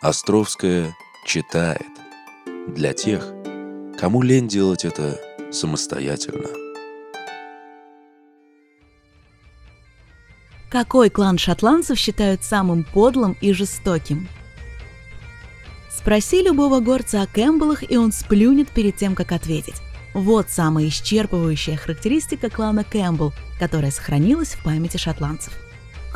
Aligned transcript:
Островская 0.00 0.94
читает 1.26 1.82
для 2.68 2.92
тех, 2.92 3.32
кому 3.98 4.22
лень 4.22 4.46
делать 4.46 4.84
это 4.84 5.20
самостоятельно. 5.50 6.46
Какой 10.70 11.10
клан 11.10 11.36
шотландцев 11.36 11.98
считают 11.98 12.44
самым 12.44 12.84
подлым 12.84 13.36
и 13.40 13.52
жестоким? 13.52 14.28
Спроси 15.90 16.42
любого 16.42 16.78
горца 16.78 17.22
о 17.22 17.26
Кэмпбеллах, 17.26 17.90
и 17.90 17.96
он 17.96 18.12
сплюнет 18.12 18.68
перед 18.68 18.96
тем, 18.96 19.16
как 19.16 19.32
ответить. 19.32 19.82
Вот 20.14 20.48
самая 20.48 20.86
исчерпывающая 20.86 21.76
характеристика 21.76 22.50
клана 22.50 22.84
Кэмпбелл, 22.84 23.32
которая 23.58 23.90
сохранилась 23.90 24.54
в 24.54 24.62
памяти 24.62 24.96
шотландцев. 24.96 25.54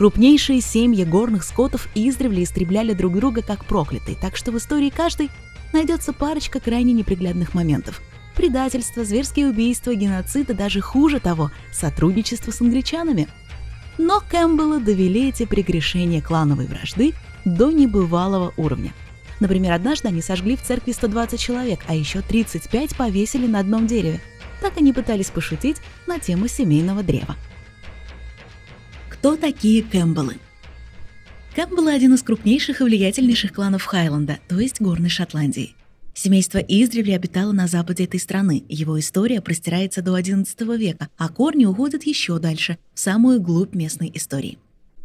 Крупнейшие 0.02 0.60
семьи 0.60 1.04
горных 1.04 1.44
скотов 1.44 1.86
издревле 1.94 2.42
истребляли 2.42 2.92
друг 2.92 3.14
друга 3.14 3.40
как 3.40 3.64
проклятые, 3.64 4.16
так 4.20 4.36
что 4.36 4.50
в 4.50 4.58
истории 4.58 4.90
каждой 4.90 5.30
найдется 5.72 6.12
парочка 6.12 6.58
крайне 6.58 6.93
неприглядных 6.93 7.54
моментов. 7.54 8.02
Предательство, 8.34 9.04
зверские 9.04 9.46
убийства, 9.46 9.94
геноцид 9.94 10.50
и 10.50 10.54
даже 10.54 10.80
хуже 10.80 11.20
того– 11.20 11.52
сотрудничество 11.72 12.50
с 12.50 12.60
англичанами. 12.60 13.29
Но 13.96 14.20
Кэмпбеллы 14.29 14.80
довели 14.80 15.29
эти 15.29 15.46
прегрешения 15.46 16.21
клановой 16.21 16.66
вражды 16.66 17.14
до 17.44 17.71
небывалого 17.71 18.52
уровня. 18.57 18.93
Например, 19.38 19.71
однажды 19.71 20.08
они 20.08 20.21
сожгли 20.21 20.57
в 20.57 20.62
церкви 20.62 20.90
120 20.90 21.38
человек, 21.38 21.79
а 21.86 21.94
еще 21.94 22.22
35 22.22 22.96
повесили 22.96 23.46
на 23.46 23.60
одном 23.60 23.86
дереве. 23.86 24.21
Так 24.62 24.79
они 24.79 24.93
пытались 24.93 25.30
пошутить 25.30 25.76
на 26.08 26.18
тему 26.18 26.48
семейного 26.48 27.04
древа. 27.04 27.36
Кто 29.22 29.36
такие 29.36 29.85
Кэмпбеллы? 29.85 30.39
Кэмпбеллы– 31.54 31.93
один 31.94 32.12
из 32.14 32.25
крупнейших 32.25 32.80
и 32.80 32.83
влиятельнейших 32.83 33.53
кланов 33.53 33.84
Хайленда, 33.84 34.41
то 34.48 34.58
есть 34.58 34.80
Горной 34.80 35.11
Шотландии. 35.11 35.77
Семейство 36.12 36.58
издревле 36.58 37.14
обитало 37.14 37.52
на 37.52 37.69
западе 37.69 38.02
этой 38.02 38.19
страны, 38.19 38.64
его 38.69 38.98
история 38.98 39.41
простирается 39.41 40.02
до 40.02 40.19
XI 40.19 40.77
века, 40.77 41.08
а 41.16 41.28
корни 41.28 41.66
уходят 41.66 42.02
еще 42.02 42.41
дальше, 42.41 42.78
в 42.94 42.98
самую 42.98 43.41
глубь 43.41 43.77
местной 43.77 44.11
истории. 44.12 44.58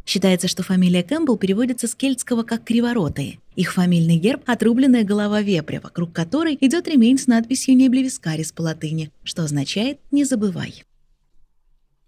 Считается, 0.04 0.48
что 0.48 0.64
фамилия 0.64 1.04
Кэмпбелл 1.04 1.38
переводится 1.38 1.88
с 1.88 1.94
кельтского 1.94 2.42
как 2.42 2.64
«криворотые». 2.64 3.38
Их 3.56 3.72
фамильный 3.72 4.18
герб– 4.18 4.42
отрубленная 4.48 5.04
голова 5.04 5.44
вепря, 5.44 5.80
вокруг 5.80 6.12
которой 6.12 6.58
идет 6.60 6.88
ремень 6.88 7.20
с 7.20 7.28
надписью 7.28 7.78
«Неблевискарис» 7.78 8.52
по 8.52 8.64
латыни, 8.64 9.12
что 9.24 9.44
означает 9.44 10.00
«не 10.10 10.24
забывай». 10.24 10.87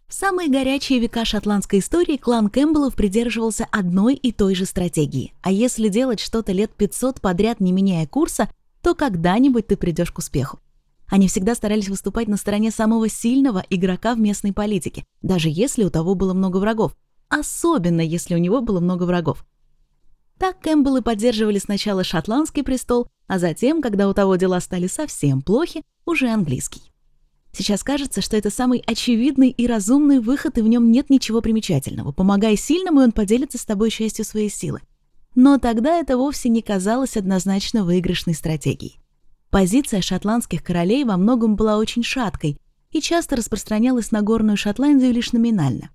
В 0.09 0.13
самые 0.15 0.49
горячие 0.49 0.97
века 0.97 1.23
шотландской 1.23 1.77
истории 1.77 2.17
клан 2.17 2.49
Кэмпбеллов 2.49 2.95
придерживался 2.95 3.67
одной 3.69 4.15
и 4.15 4.31
той 4.31 4.55
же 4.55 4.65
стратегии. 4.65 5.35
А 5.43 5.51
если 5.51 5.87
делать 5.87 6.19
что-то 6.19 6.51
лет 6.51 6.71
500 6.71 7.21
подряд, 7.21 7.59
не 7.59 7.71
меняя 7.71 8.07
курса, 8.07 8.49
то 8.81 8.95
когда-нибудь 8.95 9.67
ты 9.67 9.77
придешь 9.77 10.11
к 10.11 10.17
успеху. 10.17 10.59
Они 11.07 11.27
всегда 11.27 11.53
старались 11.53 11.89
выступать 11.89 12.27
на 12.27 12.37
стороне 12.37 12.71
самого 12.71 13.07
сильного 13.07 13.63
игрока 13.69 14.15
в 14.15 14.19
местной 14.19 14.51
политике, 14.51 15.05
даже 15.21 15.47
если 15.47 15.83
у 15.83 15.91
того 15.91 16.15
было 16.15 16.33
много 16.33 16.57
врагов. 16.57 16.97
Особенно, 17.27 18.01
если 18.01 18.33
у 18.33 18.39
него 18.39 18.61
было 18.61 18.79
много 18.79 19.03
врагов. 19.03 19.45
Так 20.39 20.59
Кэмпбеллы 20.61 21.03
поддерживали 21.03 21.59
сначала 21.59 22.03
шотландский 22.03 22.63
престол, 22.63 23.07
а 23.27 23.37
затем, 23.37 23.79
когда 23.79 24.09
у 24.09 24.15
того 24.15 24.37
дела 24.37 24.59
стали 24.59 24.87
совсем 24.87 25.43
плохи, 25.43 25.83
уже 26.07 26.29
английский. 26.29 26.88
Сейчас 27.59 27.83
кажется, 27.83 28.21
что 28.21 28.37
это 28.37 28.49
самый 28.49 28.81
очевидный 28.87 29.49
и 29.49 29.67
разумный 29.67 30.21
выход, 30.21 30.57
и 30.57 30.61
в 30.61 30.67
нем 30.69 30.91
нет 30.91 31.09
ничего 31.09 31.41
примечательного. 31.41 32.13
Помогай 32.13 32.55
сильному, 32.55 33.01
и 33.01 33.03
он 33.03 33.11
поделится 33.11 33.57
с 33.57 33.65
тобой 33.65 33.89
частью 33.89 34.23
своей 34.23 34.49
силы. 34.49 34.79
Но 35.35 35.57
тогда 35.57 35.97
это 35.97 36.15
вовсе 36.15 36.47
не 36.47 36.61
казалось 36.61 37.17
однозначно 37.17 37.83
выигрышной 37.83 38.33
стратегией. 38.33 39.01
Позиция 39.49 39.99
шотландских 39.99 40.63
королей 40.63 41.03
во 41.03 41.17
многом 41.17 41.57
была 41.57 41.77
очень 41.79 42.01
шаткой 42.01 42.57
и 42.91 43.01
часто 43.01 43.35
распространялась 43.35 44.13
на 44.13 44.21
Горную 44.21 44.55
Шотландию 44.55 45.11
лишь 45.11 45.33
номинально. 45.33 45.89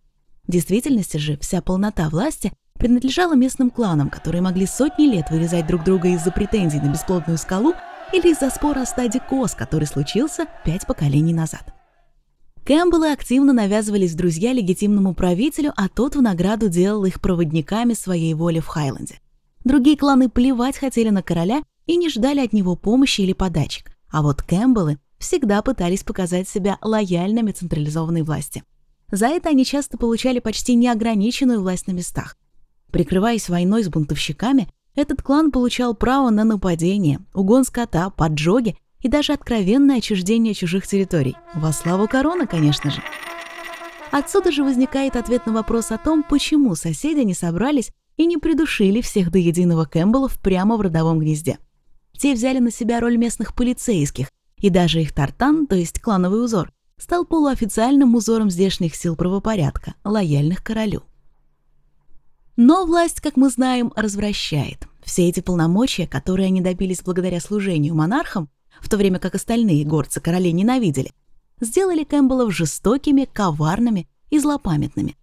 В 0.47 0.53
действительности 0.53 1.17
же 1.17 1.39
вся 1.39 1.63
полнота 1.63 2.11
власти 2.11 2.53
принадлежала 2.75 3.37
местным 3.37 3.71
кланам, 3.71 4.11
которые 4.11 4.43
могли 4.43 4.67
сотни 4.67 5.05
лет 5.05 5.31
вырезать 5.31 5.67
друг 5.67 5.83
друга 5.83 6.09
из-за 6.09 6.31
претензий 6.31 6.81
на 6.81 6.93
бесплодную 6.93 7.39
скалу 7.39 7.73
или 8.15 8.31
из-за 8.31 8.49
спора 8.51 8.83
о 8.83 8.87
стаде 8.87 9.19
коз, 9.19 9.55
который 9.55 9.87
случился 9.89 10.47
пять 10.65 10.87
поколений 10.87 11.35
назад. 11.35 11.75
Кэмпбеллы 12.65 13.11
активно 13.11 13.53
навязывались 13.53 14.15
друзья 14.15 14.53
легитимному 14.53 15.15
правителю, 15.15 15.73
а 15.77 15.89
тот 15.89 16.15
в 16.15 16.23
награду 16.23 16.69
делал 16.69 17.05
их 17.05 17.21
проводниками 17.21 17.93
своей 17.93 18.33
воли 18.35 18.61
в 18.61 18.69
Хайленде. 18.69 19.21
Другие 19.65 19.97
кланы 19.97 20.29
плевать 20.29 20.79
хотели 20.79 21.11
на 21.11 21.23
короля 21.23 21.63
и 21.87 21.97
не 21.97 22.09
ждали 22.09 22.39
от 22.41 22.53
него 22.53 22.77
помощи 22.77 23.23
или 23.23 23.33
подачек, 23.33 23.91
а 24.11 24.23
вот 24.23 24.43
Кэмпбеллы 24.43 24.99
всегда 25.19 25.61
пытались 25.61 26.05
показать 26.05 26.49
себя 26.49 26.79
лояльными 26.83 27.51
централизованной 27.51 28.23
власти. 28.23 28.63
За 29.11 29.27
это 29.27 29.49
они 29.49 29.65
часто 29.65 29.99
получали 29.99 30.39
почти 30.39 30.77
неограниченную 30.77 31.61
власть 31.61 31.89
на 31.89 31.93
местах. 31.93 32.37
Прикрываясь 32.93 33.49
войной 33.49 33.83
с 33.83 33.89
бунтовщиками, 33.89 34.69
этот 34.95 35.23
клан 35.23 35.51
получал 35.51 35.95
право 35.95 36.31
на 36.31 36.45
нападение, 36.45 37.21
угон 37.35 37.65
скота, 37.65 38.11
поджоги 38.11 38.77
и 39.01 39.09
даже 39.09 39.33
откровенное 39.33 39.99
отчуждение 39.99 40.55
чужих 40.55 40.87
территорий. 40.87 41.37
Во 41.55 41.73
славу 41.73 42.09
короны, 42.09 42.47
конечно 42.47 42.91
же. 42.91 43.03
Отсюда 44.13 44.53
же 44.53 44.63
возникает 44.63 45.17
ответ 45.17 45.47
на 45.47 45.53
вопрос 45.53 45.91
о 45.91 45.99
том, 45.99 46.23
почему 46.23 46.75
соседи 46.77 47.21
не 47.21 47.35
собрались 47.35 47.91
и 48.17 48.27
не 48.27 48.37
придушили 48.37 49.01
всех 49.01 49.33
до 49.33 49.39
единого 49.39 49.85
Кэмпбеллов 49.85 50.41
прямо 50.41 50.77
в 50.77 50.81
родовом 50.81 51.19
гнезде. 51.19 51.59
Те 52.17 52.35
взяли 52.35 52.61
на 52.61 52.71
себя 52.71 53.01
роль 53.01 53.17
местных 53.17 53.55
полицейских, 53.55 54.29
и 54.57 54.71
даже 54.71 55.03
их 55.03 55.13
тартан, 55.13 55.67
то 55.67 55.75
есть 55.75 56.01
клановый 56.01 56.45
узор, 56.45 56.73
стал 56.97 57.25
полуофициальным 57.25 58.15
узором 58.15 58.51
здешних 58.51 58.95
сил 58.95 59.17
правопорядка, 59.17 59.95
лояльных 60.05 60.63
королю. 60.63 61.03
Но 62.57 62.87
власть, 62.87 63.21
как 63.21 63.37
мы 63.37 63.51
знаем, 63.51 63.93
развращает. 63.97 64.87
Все 65.05 65.29
эти 65.29 65.41
полномочия, 65.41 66.07
которые 66.07 66.47
они 66.47 66.61
добились 66.61 67.03
благодаря 67.03 67.41
служению 67.41 67.95
монархам, 67.95 68.49
в 68.81 68.89
то 68.89 68.97
время 68.97 69.19
как 69.19 69.35
остальные 69.35 69.85
горцы 69.85 70.21
королей 70.21 70.53
ненавидели, 70.53 71.13
сделали 71.61 72.05
Кэмпбеллов 72.05 72.55
жестокими, 72.55 73.29
коварными 73.31 74.09
и 74.31 74.39
злопамятными. 74.39 75.17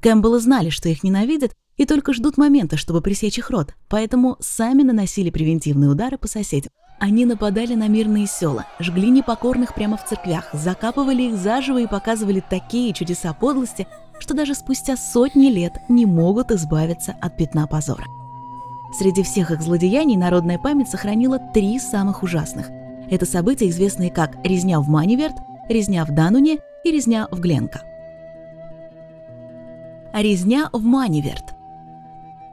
Кэмпбеллы 0.00 0.40
знали, 0.40 0.70
что 0.70 0.88
их 0.88 1.02
ненавидят, 1.02 1.54
и 1.76 1.86
только 1.86 2.12
ждут 2.12 2.36
момента, 2.36 2.76
чтобы 2.76 3.00
пресечь 3.00 3.38
их 3.38 3.50
род, 3.50 3.74
поэтому 3.88 4.36
сами 4.40 4.82
наносили 4.82 5.30
превентивные 5.30 5.90
удары 5.90 6.18
по 6.18 6.28
соседям. 6.28 6.70
Они 7.00 7.24
нападали 7.24 7.74
на 7.74 7.88
мирные 7.88 8.26
села, 8.26 8.66
жгли 8.78 9.10
непокорных 9.10 9.74
прямо 9.74 9.96
в 9.96 10.06
церквях, 10.06 10.50
закапывали 10.52 11.22
их 11.22 11.36
заживо 11.36 11.80
и 11.80 11.88
показывали 11.88 12.42
такие 12.48 12.92
чудеса 12.92 13.32
подлости, 13.32 13.88
что 14.18 14.34
даже 14.34 14.54
спустя 14.54 14.96
сотни 14.96 15.48
лет 15.48 15.74
не 15.88 16.06
могут 16.06 16.50
избавиться 16.50 17.14
от 17.20 17.36
пятна 17.36 17.66
позора. 17.66 18.04
Среди 18.96 19.22
всех 19.22 19.50
их 19.50 19.60
злодеяний 19.60 20.16
народная 20.16 20.58
память 20.58 20.88
сохранила 20.88 21.38
три 21.52 21.78
самых 21.78 22.22
ужасных. 22.22 22.70
Это 23.10 23.26
события, 23.26 23.68
известные 23.68 24.10
как 24.10 24.36
«резня 24.44 24.80
в 24.80 24.88
Маниверт», 24.88 25.34
«резня 25.68 26.04
в 26.04 26.14
Дануне» 26.14 26.58
и 26.84 26.90
«резня 26.90 27.26
в 27.30 27.40
Гленка». 27.40 27.82
А 30.12 30.22
резня 30.22 30.70
в 30.72 30.82
Маниверт. 30.82 31.54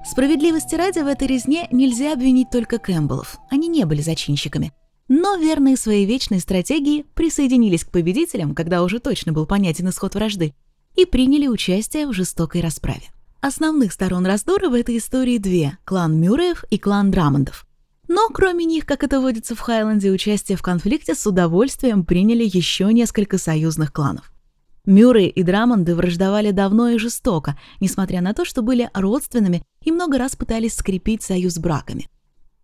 Справедливости 0.03 0.73
ради, 0.73 0.99
в 0.99 1.07
этой 1.07 1.27
резне 1.27 1.67
нельзя 1.71 2.13
обвинить 2.13 2.49
только 2.49 2.79
Кэмпбеллов. 2.79 3.39
Они 3.51 3.67
не 3.67 3.85
были 3.85 4.01
зачинщиками. 4.01 4.71
Но 5.07 5.35
верные 5.35 5.77
своей 5.77 6.05
вечной 6.05 6.39
стратегии 6.39 7.05
присоединились 7.13 7.83
к 7.83 7.91
победителям, 7.91 8.55
когда 8.55 8.81
уже 8.81 8.99
точно 8.99 9.31
был 9.31 9.45
понятен 9.45 9.89
исход 9.89 10.15
вражды, 10.15 10.55
и 10.95 11.05
приняли 11.05 11.47
участие 11.47 12.07
в 12.07 12.13
жестокой 12.13 12.61
расправе. 12.61 13.11
Основных 13.41 13.91
сторон 13.91 14.25
раздора 14.25 14.69
в 14.69 14.73
этой 14.73 14.97
истории 14.97 15.37
две– 15.37 15.77
клан 15.85 16.19
Мюрреев 16.19 16.63
и 16.69 16.77
клан 16.77 17.09
Драмондов. 17.09 17.65
Но 18.07 18.27
кроме 18.29 18.65
них, 18.65 18.85
как 18.85 19.03
это 19.03 19.19
водится 19.19 19.55
в 19.55 19.59
Хайленде, 19.59 20.11
участие 20.11 20.57
в 20.57 20.61
конфликте 20.61 21.15
с 21.15 21.25
удовольствием 21.25 22.05
приняли 22.05 22.43
еще 22.43 22.91
несколько 22.93 23.37
союзных 23.37 23.93
кланов. 23.93 24.31
Мюррей 24.85 25.27
и 25.27 25.43
Драмонды 25.43 25.95
враждовали 25.95 26.51
давно 26.51 26.89
и 26.89 26.97
жестоко, 26.97 27.57
несмотря 27.79 28.21
на 28.21 28.33
то, 28.33 28.45
что 28.45 28.61
были 28.61 28.89
родственными 28.93 29.63
и 29.83 29.91
много 29.91 30.17
раз 30.17 30.35
пытались 30.35 30.75
скрепить 30.75 31.23
союз 31.23 31.57
браками. 31.57 32.09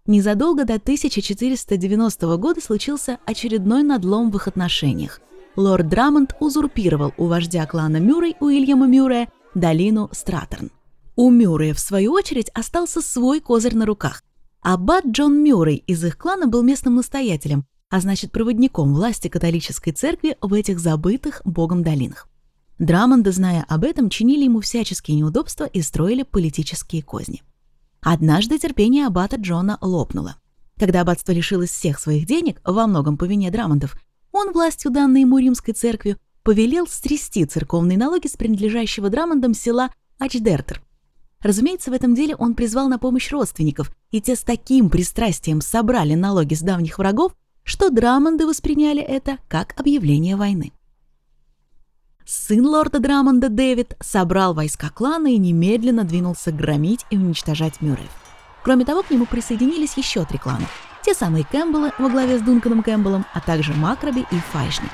Незадолго 0.06 0.64
до 0.64 0.76
1490 0.76 2.38
года 2.38 2.62
случился 2.62 3.20
очередной 3.26 3.84
надлом 3.84 4.32
в 4.32 4.38
их 4.38 4.48
отношениях 4.48 5.22
лорд 5.58 5.90
Драмонд 5.90 6.36
узурпировал 6.40 7.14
у 7.18 7.26
вождя 7.26 7.66
клана 7.66 7.98
Мюррей 7.98 8.38
Уильяма 8.40 8.88
Мюррея 8.88 9.30
долину 9.56 10.10
Стратерн. 10.14 10.72
У 11.16 11.32
Мюррея, 11.32 11.74
в 11.74 11.80
свою 11.80 12.14
очередь, 12.14 12.50
остался 12.54 13.02
свой 13.02 13.42
козырь 13.42 13.76
на 13.76 13.86
руках. 13.86 14.24
Аббат 14.62 15.06
Джон 15.08 15.44
Мюррей 15.44 15.84
из 15.88 16.04
их 16.04 16.18
клана 16.18 16.48
был 16.48 16.62
местным 16.62 16.96
настоятелем, 16.96 17.66
а 17.90 18.00
значит 18.00 18.32
проводником 18.32 18.94
власти 18.94 19.28
католической 19.28 19.92
церкви 19.92 20.38
в 20.42 20.54
этих 20.54 20.80
забытых 20.80 21.42
богом 21.44 21.84
долинах. 21.84 22.30
Драмонды, 22.78 23.32
зная 23.32 23.66
об 23.68 23.84
этом, 23.84 24.10
чинили 24.10 24.44
ему 24.44 24.62
всяческие 24.62 25.18
неудобства 25.18 25.66
и 25.66 25.82
строили 25.82 26.22
политические 26.22 27.02
козни. 27.02 27.42
Однажды 28.02 28.60
терпение 28.60 29.08
аббата 29.08 29.38
Джона 29.38 29.80
лопнуло. 29.82 30.36
Когда 30.78 31.02
аббатство 31.02 31.32
лишилось 31.32 31.72
всех 31.72 32.00
своих 32.00 32.28
денег, 32.28 32.62
во 32.64 32.86
многом 32.86 33.18
по 33.18 33.24
вине 33.24 33.50
Драмондов, 33.50 33.96
он, 34.32 34.52
властью 34.52 34.92
данной 34.92 35.22
ему 35.22 35.38
римской 35.38 35.74
церковью, 35.74 36.18
повелел 36.44 36.88
стрясти 36.88 37.46
церковные 37.46 37.98
налоги 37.98 38.28
с 38.28 38.38
принадлежащего 38.38 39.10
Драмондам 39.10 39.54
села 39.54 39.90
Ачдертер. 40.20 40.82
Разумеется, 41.42 41.92
в 41.92 41.94
этом 41.94 42.16
деле 42.16 42.36
он 42.36 42.56
призвал 42.56 42.90
на 42.90 42.98
помощь 42.98 43.32
родственников, 43.32 43.92
и 44.12 44.22
те 44.22 44.36
с 44.36 44.42
таким 44.42 44.90
пристрастием 44.90 45.62
собрали 45.62 46.16
налоги 46.16 46.56
с 46.56 46.62
давних 46.62 46.98
врагов, 46.98 47.34
что 47.64 47.90
Драмонды 47.90 48.48
восприняли 48.48 49.02
это 49.02 49.38
как 49.48 49.80
объявление 49.80 50.36
войны. 50.36 50.72
Сын 52.26 52.66
лорда 52.66 53.00
Драмонда 53.00 53.50
Дэвид 53.50 53.96
собрал 54.02 54.54
войска 54.54 54.90
клана 54.90 55.28
и 55.28 55.38
немедленно 55.38 56.04
двинулся 56.04 56.52
громить 56.52 57.06
и 57.10 57.18
уничтожать 57.18 57.82
Мюрреев. 57.82 58.12
Кроме 58.64 58.84
того, 58.84 59.04
к 59.04 59.12
нему 59.12 59.26
присоединились 59.26 59.96
еще 59.96 60.26
три 60.26 60.38
клана. 60.38 60.68
Те 61.08 61.14
самые 61.14 61.46
Кэмпбеллы 61.46 61.94
во 62.00 62.10
главе 62.10 62.38
с 62.38 62.42
Дунканом 62.42 62.84
Кэмпбеллом, 62.84 63.26
а 63.34 63.40
также 63.40 63.74
Макраби 63.74 64.26
и 64.30 64.40
Файшник. 64.52 64.90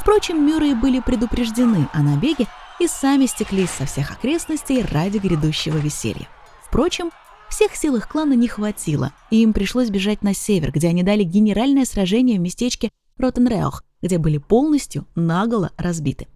Впрочем, 0.00 0.44
Мюрреи 0.44 0.74
были 0.74 0.98
предупреждены 0.98 1.88
о 1.92 2.02
набеге 2.02 2.48
и 2.80 2.88
сами 2.88 3.26
стеклись 3.26 3.70
со 3.70 3.86
всех 3.86 4.10
окрестностей 4.10 4.82
ради 4.82 5.18
грядущего 5.18 5.76
веселья. 5.76 6.26
Впрочем, 6.66 7.12
всех 7.48 7.76
сил 7.76 7.94
их 7.94 8.08
клана 8.08 8.32
не 8.32 8.48
хватило, 8.48 9.12
и 9.30 9.44
им 9.44 9.52
пришлось 9.52 9.90
бежать 9.90 10.22
на 10.22 10.34
север, 10.34 10.72
где 10.72 10.88
они 10.88 11.04
дали 11.04 11.22
генеральное 11.22 11.84
сражение 11.84 12.40
в 12.40 12.42
местечке 12.42 12.90
Ротенреох, 13.16 13.84
где 14.02 14.18
были 14.18 14.38
полностью 14.38 15.06
наголо 15.14 15.70
разбиты. 15.76 16.26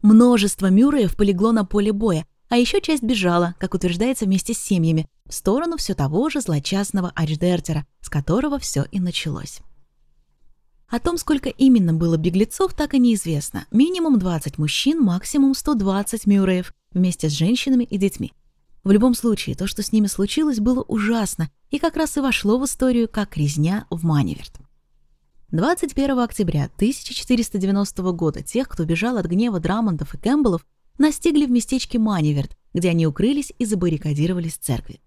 Множество 0.00 0.70
Мюрреев 0.70 1.14
полегло 1.14 1.52
на 1.52 1.66
поле 1.66 1.92
боя, 1.92 2.24
а 2.48 2.56
еще 2.56 2.80
часть 2.80 3.02
бежала, 3.02 3.54
как 3.58 3.74
утверждается, 3.74 4.24
вместе 4.24 4.54
с 4.54 4.58
семьями, 4.58 5.06
в 5.28 5.34
сторону 5.34 5.76
все 5.76 5.94
того 5.94 6.30
же 6.30 6.40
злочастного 6.40 7.12
Ачдертера, 7.14 7.86
с 8.00 8.08
которого 8.08 8.58
все 8.58 8.84
и 8.90 9.00
началось. 9.00 9.60
О 10.88 10.98
том, 10.98 11.18
сколько 11.18 11.50
именно 11.50 11.92
было 11.92 12.16
беглецов, 12.16 12.72
так 12.72 12.94
и 12.94 12.98
неизвестно. 12.98 13.66
Минимум 13.70 14.18
20 14.18 14.56
мужчин, 14.56 15.02
максимум 15.02 15.54
120 15.54 16.26
мюрреев, 16.26 16.72
вместе 16.92 17.28
с 17.28 17.32
женщинами 17.32 17.84
и 17.84 17.98
детьми. 17.98 18.32
В 18.84 18.90
любом 18.90 19.14
случае, 19.14 19.54
то, 19.54 19.66
что 19.66 19.82
с 19.82 19.92
ними 19.92 20.06
случилось, 20.06 20.60
было 20.60 20.82
ужасно 20.82 21.50
и 21.70 21.78
как 21.78 21.96
раз 21.96 22.16
и 22.16 22.20
вошло 22.20 22.58
в 22.58 22.64
историю 22.64 23.06
как 23.06 23.36
резня 23.36 23.86
в 23.90 24.02
Маниверт. 24.02 24.52
21 25.50 26.18
октября 26.20 26.70
1490 26.76 28.02
года 28.12 28.42
тех, 28.42 28.66
кто 28.68 28.84
бежал 28.84 29.18
от 29.18 29.26
гнева 29.26 29.60
Драмондов 29.60 30.14
и 30.14 30.18
Кэмпбеллов, 30.18 30.66
настигли 30.96 31.44
в 31.44 31.50
местечке 31.50 31.98
Маниверт, 31.98 32.56
где 32.72 32.90
они 32.90 33.06
укрылись 33.06 33.52
и 33.58 33.66
забаррикадировались 33.66 34.54
в 34.54 34.60
церкви. 34.60 35.00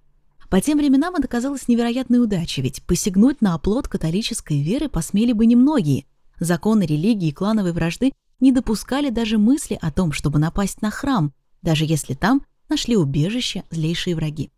По 0.52 0.60
тем 0.60 0.80
временам 0.80 1.16
это 1.16 1.30
казалось 1.30 1.70
невероятной 1.70 2.22
удачей, 2.22 2.62
ведь 2.62 2.84
посягнуть 2.84 3.40
на 3.40 3.54
оплот 3.54 3.88
католической 3.88 4.62
веры 4.62 4.90
посмели 4.90 5.32
бы 5.32 5.46
немногие. 5.46 6.04
Законы 6.42 6.84
религии 6.84 7.30
и 7.30 7.32
клановой 7.32 7.72
вражды 7.72 8.12
не 8.42 8.52
допускали 8.52 9.12
даже 9.12 9.38
мысли 9.38 9.80
о 9.82 9.94
том, 9.94 10.12
чтобы 10.12 10.40
напасть 10.40 10.82
на 10.82 10.92
храм, 10.92 11.32
даже 11.62 11.86
если 11.86 12.16
там 12.16 12.46
нашли 12.68 12.98
убежище 12.98 13.64
злейшие 13.72 14.14
враги. 14.14 14.52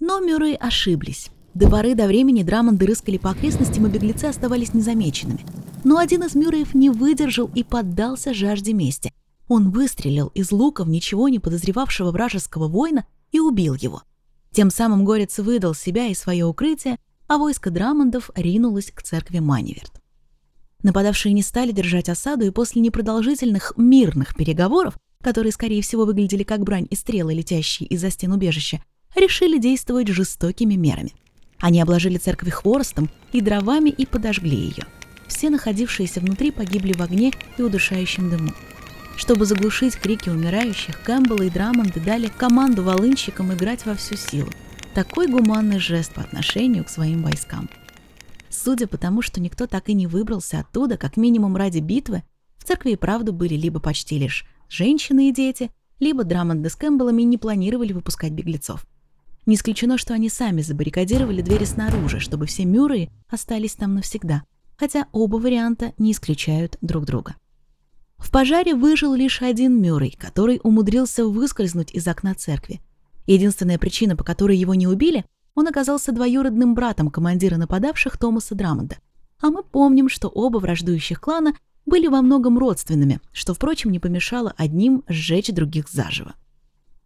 Но 0.00 0.20
Мюррей 0.20 0.56
ошиблись. 0.56 1.28
До 1.52 1.68
поры 1.68 1.94
до 1.94 2.06
времени 2.06 2.42
Драмонды 2.42 2.86
рыскали 2.86 3.18
по 3.18 3.32
окрестностям, 3.32 3.86
и 3.86 3.90
беглецы 3.90 4.24
оставались 4.24 4.72
незамеченными. 4.72 5.44
Но 5.84 5.98
один 5.98 6.22
из 6.22 6.34
Мюрреев 6.34 6.72
не 6.72 6.88
выдержал 6.88 7.50
и 7.54 7.62
поддался 7.62 8.32
жажде 8.32 8.72
мести. 8.72 9.12
Он 9.48 9.70
выстрелил 9.70 10.28
из 10.28 10.50
лука 10.50 10.82
в 10.82 10.88
ничего 10.88 11.28
не 11.28 11.40
подозревавшего 11.40 12.10
вражеского 12.10 12.68
воина 12.68 13.04
и 13.32 13.38
убил 13.38 13.74
его. 13.74 14.02
Тем 14.52 14.70
самым 14.70 15.04
Горец 15.04 15.38
выдал 15.38 15.74
себя 15.74 16.06
и 16.06 16.14
свое 16.14 16.44
укрытие, 16.44 16.98
а 17.28 17.38
войско 17.38 17.70
Драмондов 17.70 18.30
ринулось 18.34 18.90
к 18.90 19.02
церкви 19.02 19.38
Маниверт. 19.38 19.92
Нападавшие 20.82 21.32
не 21.32 21.42
стали 21.42 21.72
держать 21.72 22.08
осаду, 22.08 22.46
и 22.46 22.50
после 22.50 22.82
непродолжительных 22.82 23.74
мирных 23.76 24.34
переговоров, 24.34 24.96
которые, 25.22 25.52
скорее 25.52 25.82
всего, 25.82 26.04
выглядели 26.04 26.42
как 26.42 26.64
брань 26.64 26.86
и 26.90 26.96
стрелы, 26.96 27.34
летящие 27.34 27.88
из-за 27.88 28.10
стен 28.10 28.32
убежища, 28.32 28.82
решили 29.14 29.58
действовать 29.58 30.08
жестокими 30.08 30.74
мерами. 30.74 31.12
Они 31.58 31.80
обложили 31.80 32.16
церковь 32.16 32.50
хворостом 32.50 33.10
и 33.32 33.40
дровами 33.40 33.90
и 33.90 34.06
подожгли 34.06 34.56
ее. 34.56 34.86
Все 35.28 35.50
находившиеся 35.50 36.20
внутри 36.20 36.50
погибли 36.50 36.92
в 36.92 37.02
огне 37.02 37.32
и 37.58 37.62
удушающем 37.62 38.30
дыму. 38.30 38.52
Чтобы 39.20 39.44
заглушить 39.44 39.96
крики 39.96 40.30
умирающих, 40.30 40.98
Кэмпбелл 41.02 41.42
и 41.42 41.50
Драмонды 41.50 42.00
дали 42.00 42.28
команду 42.28 42.82
волынщикам 42.82 43.52
играть 43.52 43.84
во 43.84 43.94
всю 43.94 44.16
силу. 44.16 44.48
Такой 44.94 45.26
гуманный 45.26 45.78
жест 45.78 46.14
по 46.14 46.22
отношению 46.22 46.86
к 46.86 46.88
своим 46.88 47.22
войскам. 47.22 47.68
Судя 48.48 48.86
по 48.86 48.96
тому, 48.96 49.20
что 49.20 49.38
никто 49.38 49.66
так 49.66 49.90
и 49.90 49.92
не 49.92 50.06
выбрался 50.06 50.60
оттуда, 50.60 50.96
как 50.96 51.18
минимум 51.18 51.54
ради 51.54 51.80
битвы, 51.80 52.22
в 52.56 52.64
церкви 52.64 52.92
и 52.92 52.96
правду 52.96 53.34
были 53.34 53.56
либо 53.56 53.78
почти 53.78 54.18
лишь 54.18 54.46
женщины 54.70 55.28
и 55.28 55.34
дети, 55.34 55.70
либо 55.98 56.24
Драмонды 56.24 56.70
с 56.70 56.74
Кэмпбеллами 56.76 57.20
не 57.20 57.36
планировали 57.36 57.92
выпускать 57.92 58.32
беглецов. 58.32 58.86
Не 59.44 59.56
исключено, 59.56 59.98
что 59.98 60.14
они 60.14 60.30
сами 60.30 60.62
забаррикадировали 60.62 61.42
двери 61.42 61.64
снаружи, 61.64 62.20
чтобы 62.20 62.46
все 62.46 62.64
Мюрреи 62.64 63.10
остались 63.28 63.74
там 63.74 63.96
навсегда, 63.96 64.44
хотя 64.78 65.08
оба 65.12 65.36
варианта 65.36 65.92
не 65.98 66.12
исключают 66.12 66.78
друг 66.80 67.04
друга. 67.04 67.34
В 68.20 68.30
пожаре 68.30 68.74
выжил 68.74 69.14
лишь 69.14 69.42
один 69.42 69.80
Мюррей, 69.80 70.16
который 70.16 70.60
умудрился 70.62 71.26
выскользнуть 71.26 71.92
из 71.92 72.06
окна 72.06 72.34
церкви. 72.34 72.80
Единственная 73.26 73.78
причина, 73.78 74.14
по 74.14 74.22
которой 74.24 74.56
его 74.56 74.74
не 74.74 74.86
убили, 74.86 75.24
он 75.54 75.66
оказался 75.66 76.12
двоюродным 76.12 76.74
братом 76.74 77.10
командира 77.10 77.56
нападавших 77.56 78.18
Томаса 78.18 78.54
Драмонда. 78.54 78.98
А 79.40 79.50
мы 79.50 79.62
помним, 79.62 80.08
что 80.08 80.28
оба 80.28 80.58
враждующих 80.58 81.20
клана 81.20 81.54
были 81.86 82.06
во 82.06 82.22
многом 82.22 82.58
родственными, 82.58 83.20
что, 83.32 83.54
впрочем, 83.54 83.90
не 83.90 83.98
помешало 83.98 84.54
одним 84.56 85.02
сжечь 85.08 85.48
других 85.48 85.88
заживо. 85.88 86.34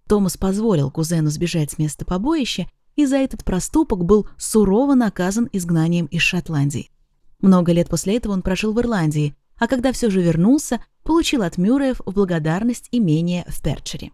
Томас 0.08 0.36
позволил 0.36 0.90
кузену 0.90 1.30
сбежать 1.30 1.70
с 1.70 1.78
места 1.78 2.04
побоища, 2.04 2.66
и 2.96 3.06
за 3.06 3.16
этот 3.16 3.44
проступок 3.44 4.04
был 4.04 4.28
сурово 4.36 4.94
наказан 4.94 5.48
изгнанием 5.52 6.06
из 6.06 6.22
Шотландии. 6.22 6.90
Много 7.40 7.72
лет 7.72 7.88
после 7.88 8.16
этого 8.16 8.32
он 8.32 8.42
прожил 8.42 8.72
в 8.72 8.80
Ирландии, 8.80 9.34
а 9.58 9.66
когда 9.66 9.92
все 9.92 10.10
же 10.10 10.20
вернулся, 10.20 10.84
получил 11.02 11.42
от 11.42 11.58
Мюрреев 11.58 12.00
в 12.04 12.12
благодарность 12.12 12.88
имение 12.90 13.44
в 13.48 13.62
Перчере. 13.62 14.12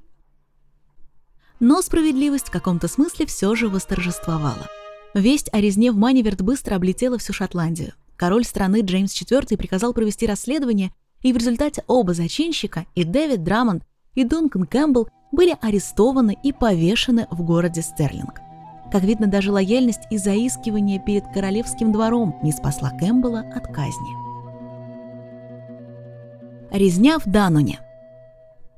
Но 1.61 1.83
справедливость 1.83 2.49
в 2.49 2.51
каком-то 2.51 2.89
смысле 2.89 3.27
все 3.27 3.55
же 3.55 3.69
восторжествовала. 3.69 4.67
Весть 5.13 5.51
о 5.53 5.61
резне 5.61 5.93
в 5.93 5.97
Маниверт 5.97 6.41
быстро 6.41 6.77
облетела 6.77 7.19
всю 7.19 7.33
Шотландию. 7.33 7.93
Король 8.17 8.45
страны 8.45 8.81
Джеймс 8.83 9.13
IV 9.13 9.57
приказал 9.57 9.93
провести 9.93 10.27
расследование, 10.27 10.93
и 11.21 11.33
в 11.33 11.37
результате 11.37 11.85
оба 11.87 12.15
зачинщика, 12.15 12.87
и 12.95 13.05
Дэвид 13.05 13.43
Драмонд, 13.43 13.83
и 14.15 14.25
Дункан 14.25 14.67
Кэмпбелл, 14.67 15.09
были 15.33 15.57
арестованы 15.61 16.37
и 16.43 16.53
повешены 16.53 17.27
в 17.31 17.43
городе 17.43 17.83
Стерлинг. 17.83 18.41
Как 18.91 19.03
видно, 19.05 19.27
даже 19.27 19.53
лояльность 19.53 20.03
и 20.11 20.17
заискивание 20.17 21.01
перед 21.05 21.25
королевским 21.33 21.93
двором 21.93 22.37
не 22.43 22.53
спасла 22.53 22.91
Кэмпбелла 22.91 23.41
от 23.55 23.67
казни. 23.69 24.30
Резня 26.73 27.19
в 27.19 27.27
Дануне. 27.27 27.81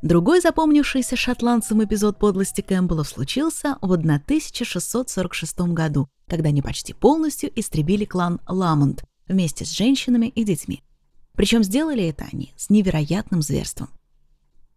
Другой 0.01 0.41
запомнившийся 0.41 1.15
шотландцам 1.15 1.85
эпизод 1.85 2.19
подлости 2.19 2.63
Кэмпбеллов 2.63 3.07
случился 3.07 3.77
в 3.83 3.93
1646 3.93 5.61
году, 5.75 6.09
когда 6.27 6.49
они 6.49 6.63
почти 6.63 6.95
полностью 6.95 7.53
истребили 7.55 8.07
клан 8.07 8.41
Ламонт 8.49 9.05
вместе 9.29 9.67
с 9.67 9.73
женщинами 9.73 10.29
и 10.29 10.43
детьми. 10.43 10.83
Причем 11.35 11.63
сделали 11.63 12.05
это 12.05 12.27
они 12.33 12.55
с 12.57 12.71
невероятным 12.71 13.43
зверством. 13.43 13.91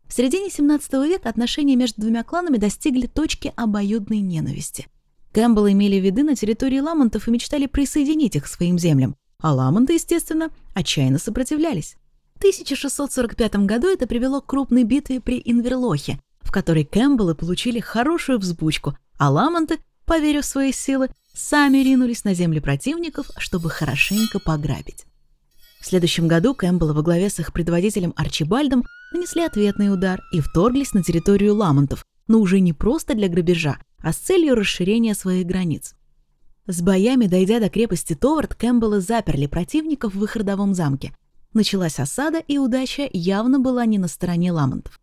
В 0.09 0.13
середине 0.13 0.49
17 0.49 0.91
века 1.07 1.29
отношения 1.29 1.77
между 1.77 2.01
двумя 2.01 2.25
кланами 2.25 2.57
достигли 2.57 3.07
точки 3.07 3.53
обоюдной 3.55 4.19
ненависти. 4.19 4.87
Кэмпбеллы 5.31 5.71
имели 5.71 5.95
виды 5.95 6.23
на 6.23 6.35
территории 6.35 6.79
ламонтов 6.79 7.29
и 7.29 7.31
мечтали 7.31 7.67
присоединить 7.67 8.35
их 8.35 8.43
к 8.43 8.47
своим 8.47 8.77
землям, 8.77 9.15
а 9.39 9.53
ламонты, 9.53 9.93
естественно, 9.93 10.49
отчаянно 10.73 11.17
сопротивлялись. 11.17 11.95
В 12.35 12.37
1645 12.39 13.55
году 13.65 13.87
это 13.87 14.07
привело 14.07 14.41
к 14.41 14.45
крупной 14.45 14.83
битве 14.83 15.21
при 15.21 15.41
Инверлохе, 15.43 16.19
в 16.41 16.51
которой 16.51 16.83
Кэмпбеллы 16.83 17.33
получили 17.33 17.79
хорошую 17.79 18.39
взбучку, 18.39 18.97
а 19.17 19.31
ламонты, 19.31 19.79
поверив 20.05 20.43
в 20.43 20.47
свои 20.47 20.73
силы, 20.73 21.09
сами 21.33 21.77
ринулись 21.77 22.25
на 22.25 22.33
земли 22.33 22.59
противников, 22.59 23.27
чтобы 23.37 23.69
хорошенько 23.69 24.39
пограбить. 24.39 25.05
В 25.79 25.85
следующем 25.85 26.27
году 26.27 26.53
Кэмпбеллы 26.53 26.93
во 26.93 27.03
главе 27.03 27.29
с 27.29 27.39
их 27.39 27.53
предводителем 27.53 28.13
Арчибальдом 28.17 28.83
нанесли 29.13 29.43
ответный 29.43 29.93
удар 29.93 30.21
и 30.33 30.41
вторглись 30.41 30.93
на 30.93 31.03
территорию 31.03 31.55
ламонтов, 31.55 32.05
но 32.27 32.39
уже 32.39 32.59
не 32.59 32.73
просто 32.73 33.13
для 33.15 33.29
грабежа, 33.29 33.77
а 33.99 34.11
с 34.11 34.17
целью 34.17 34.55
расширения 34.55 35.15
своих 35.15 35.45
границ. 35.45 35.95
С 36.67 36.81
боями, 36.81 37.27
дойдя 37.27 37.59
до 37.59 37.69
крепости 37.69 38.13
Товард, 38.13 38.55
Кэмпбеллы 38.55 38.99
заперли 38.99 39.45
противников 39.45 40.15
в 40.15 40.23
их 40.23 40.35
родовом 40.35 40.73
замке, 40.73 41.15
Началась 41.55 42.01
осада, 42.01 42.39
и 42.39 42.57
удача 42.57 43.09
явно 43.13 43.59
была 43.59 43.85
не 43.85 43.97
на 43.97 44.09
стороне 44.09 44.51
Ламонтов. 44.51 44.99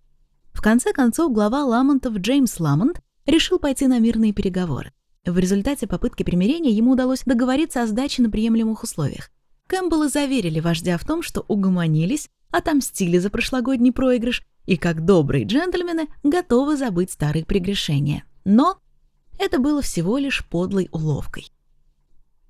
В 0.52 0.61
конце 0.61 0.92
концов, 0.92 1.32
глава 1.32 1.64
Ламонтов 1.64 2.18
Джеймс 2.18 2.61
Ламонт 2.61 3.00
решил 3.25 3.59
пойти 3.59 3.87
на 3.87 3.99
мирные 3.99 4.35
переговоры. 4.35 4.92
В 5.25 5.38
результате 5.38 5.87
попытки 5.87 6.25
примирения 6.25 6.71
ему 6.71 6.90
удалось 6.90 7.23
договориться 7.25 7.80
о 7.80 7.87
сдаче 7.87 8.21
на 8.21 8.28
приемлемых 8.28 8.82
условиях. 8.82 9.30
Кэмпбеллы 9.66 10.11
заверили 10.11 10.61
вождя 10.61 10.99
в 10.99 11.06
том, 11.06 11.23
что 11.23 11.42
угомонились, 11.49 12.28
отомстили 12.50 13.16
за 13.16 13.30
прошлогодний 13.30 13.90
проигрыш 13.90 14.42
и, 14.66 14.76
как 14.76 15.06
добрые 15.06 15.47
джентльмены, 15.47 16.09
готовы 16.23 16.76
забыть 16.76 17.12
старые 17.12 17.47
прегрешения. 17.47 18.25
Но 18.44 18.78
это 19.38 19.59
было 19.59 19.80
всего 19.80 20.18
лишь 20.18 20.44
подлой 20.47 20.90
уловкой. 20.92 21.50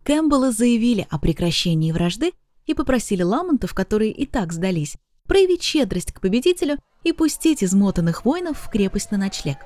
Кэмпбеллы 0.02 0.50
заявили 0.50 1.06
о 1.08 1.20
прекращении 1.20 1.92
вражды 1.92 2.32
и 2.66 2.74
попросили 2.74 3.22
ламонтов, 3.22 3.74
которые 3.74 4.12
и 4.12 4.26
так 4.26 4.52
сдались, 4.52 4.96
проявить 5.26 5.62
щедрость 5.62 6.12
к 6.12 6.20
победителю 6.20 6.78
и 7.04 7.12
пустить 7.12 7.64
измотанных 7.64 8.24
воинов 8.24 8.58
в 8.58 8.70
крепость 8.70 9.10
на 9.10 9.18
ночлег. 9.18 9.58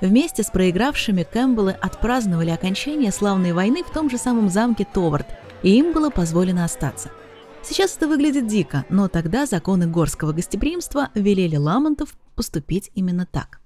Вместе 0.00 0.42
с 0.42 0.50
проигравшими 0.50 1.22
Кэмпбеллы 1.22 1.72
отпраздновали 1.72 2.50
окончание 2.50 3.10
славной 3.10 3.52
войны 3.52 3.82
в 3.82 3.90
том 3.90 4.10
же 4.10 4.18
самом 4.18 4.50
замке 4.50 4.86
Товард, 4.92 5.26
и 5.62 5.78
им 5.78 5.92
было 5.92 6.10
позволено 6.10 6.64
остаться. 6.64 7.10
Сейчас 7.62 7.96
это 7.96 8.06
выглядит 8.06 8.46
дико, 8.46 8.84
но 8.90 9.08
тогда 9.08 9.46
законы 9.46 9.86
горского 9.86 10.32
гостеприимства 10.32 11.08
велели 11.14 11.56
ламонтов 11.56 12.16
поступить 12.34 12.90
именно 12.94 13.26
так. 13.26 13.60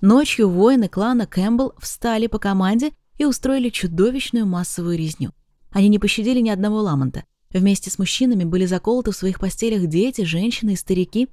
Ночью 0.00 0.50
воины 0.50 0.88
клана 0.88 1.26
Кэмпбелл 1.26 1.74
встали 1.78 2.26
по 2.26 2.38
команде 2.38 2.92
и 3.16 3.24
устроили 3.24 3.70
чудовищную 3.70 4.44
массовую 4.44 4.98
резню. 4.98 5.32
Они 5.70 5.88
не 5.88 5.98
пощадили 5.98 6.40
ни 6.40 6.50
одного 6.50 6.80
ламонта. 6.80 7.24
Вместе 7.54 7.88
с 7.88 8.00
мужчинами 8.00 8.42
были 8.42 8.66
заколоты 8.66 9.12
в 9.12 9.16
своих 9.16 9.38
постелях 9.38 9.86
дети, 9.86 10.22
женщины 10.22 10.72
и 10.72 10.76
старики. 10.76 11.28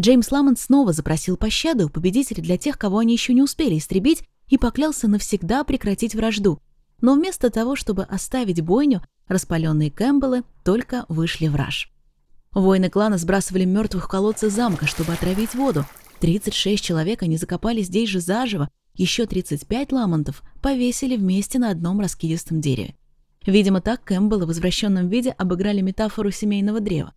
Джеймс 0.00 0.32
Ламонт 0.32 0.58
снова 0.58 0.94
запросил 0.94 1.36
пощады 1.36 1.84
у 1.84 1.90
победителей 1.90 2.42
для 2.42 2.56
тех, 2.56 2.78
кого 2.78 2.98
они 2.98 3.12
еще 3.12 3.34
не 3.34 3.42
успели 3.42 3.76
истребить, 3.76 4.22
и 4.48 4.56
поклялся 4.56 5.06
навсегда 5.06 5.64
прекратить 5.64 6.14
вражду. 6.14 6.60
Но 7.02 7.12
вместо 7.12 7.50
того, 7.50 7.76
чтобы 7.76 8.04
оставить 8.04 8.62
бойню, 8.62 9.02
распаленные 9.28 9.90
Кэмпбеллы 9.90 10.44
только 10.64 11.04
вышли 11.10 11.48
в 11.48 11.54
раж. 11.54 11.92
Воины 12.52 12.88
клана 12.88 13.18
сбрасывали 13.18 13.66
мертвых 13.66 14.06
в 14.06 14.08
колодцы 14.08 14.48
замка, 14.48 14.86
чтобы 14.86 15.12
отравить 15.12 15.54
воду. 15.54 15.84
36 16.20 16.82
человек 16.82 17.22
они 17.22 17.36
закопали 17.36 17.82
здесь 17.82 18.08
же 18.08 18.20
заживо, 18.20 18.70
еще 18.94 19.26
35 19.26 19.92
ламонтов 19.92 20.42
повесили 20.62 21.16
вместе 21.16 21.58
на 21.58 21.68
одном 21.68 22.00
раскидистом 22.00 22.62
дереве. 22.62 22.94
Видимо, 23.46 23.80
так 23.80 24.02
Кэмпбеллы 24.02 24.44
в 24.44 24.48
возвращенном 24.48 25.08
виде 25.08 25.30
обыграли 25.30 25.80
метафору 25.80 26.30
семейного 26.32 26.80
древа. 26.80 27.14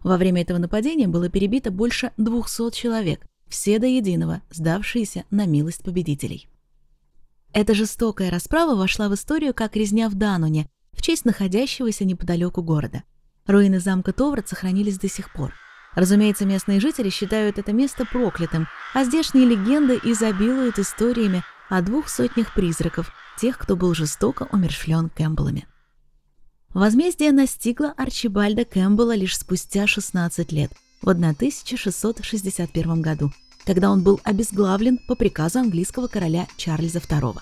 Во 0.00 0.16
время 0.16 0.42
этого 0.42 0.58
нападения 0.58 1.08
было 1.08 1.28
перебито 1.28 1.70
больше 1.70 2.12
200 2.16 2.70
человек, 2.70 3.26
все 3.48 3.78
до 3.78 3.86
единого, 3.86 4.42
сдавшиеся 4.50 5.24
на 5.30 5.46
милость 5.46 5.82
победителей. 5.82 6.48
Эта 7.52 7.74
жестокая 7.74 8.30
расправа 8.30 8.76
вошла 8.76 9.08
в 9.08 9.14
историю 9.14 9.54
как 9.54 9.76
резня 9.76 10.08
в 10.08 10.14
Дануне 10.14 10.68
в 10.92 11.02
честь 11.02 11.24
находящегося 11.24 12.04
неподалеку 12.04 12.62
города. 12.62 13.02
Руины 13.46 13.80
замка 13.80 14.12
Товрат 14.12 14.48
сохранились 14.48 14.98
до 14.98 15.08
сих 15.08 15.32
пор. 15.32 15.54
Разумеется, 15.94 16.44
местные 16.44 16.80
жители 16.80 17.10
считают 17.10 17.58
это 17.58 17.72
место 17.72 18.04
проклятым, 18.04 18.66
а 18.94 19.04
здешние 19.04 19.46
легенды 19.46 20.00
изобилуют 20.02 20.78
историями 20.78 21.44
о 21.76 21.82
двух 21.82 22.08
сотнях 22.08 22.54
призраков, 22.54 23.12
тех, 23.36 23.58
кто 23.58 23.74
был 23.76 23.94
жестоко 23.94 24.48
умершвлен 24.52 25.10
Кэмпбеллами. 25.10 25.66
Возмездие 26.72 27.32
настигло 27.32 27.92
Арчибальда 27.96 28.64
Кэмпбелла 28.64 29.16
лишь 29.16 29.36
спустя 29.36 29.86
16 29.86 30.52
лет, 30.52 30.72
в 31.02 31.08
1661 31.08 33.02
году, 33.02 33.32
когда 33.64 33.90
он 33.90 34.02
был 34.02 34.20
обезглавлен 34.22 34.98
по 35.08 35.16
приказу 35.16 35.58
английского 35.58 36.06
короля 36.06 36.46
Чарльза 36.56 36.98
II. 36.98 37.38